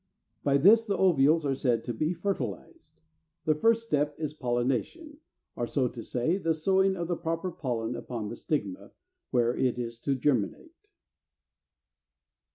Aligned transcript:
By 0.43 0.57
this 0.57 0.87
the 0.87 0.97
ovules 0.97 1.45
are 1.45 1.53
said 1.53 1.83
to 1.83 1.93
be 1.93 2.11
fertilized. 2.11 3.01
The 3.45 3.53
first 3.53 3.83
step 3.83 4.15
is 4.17 4.33
pollination, 4.33 5.19
or, 5.55 5.67
so 5.67 5.87
to 5.89 6.01
say, 6.01 6.39
the 6.39 6.55
sowing 6.55 6.95
of 6.95 7.07
the 7.07 7.15
proper 7.15 7.51
pollen 7.51 7.95
upon 7.95 8.27
the 8.29 8.35
stigma, 8.35 8.93
where 9.29 9.55
it 9.55 9.77
is 9.77 9.99
to 9.99 10.15
germinate. 10.15 10.89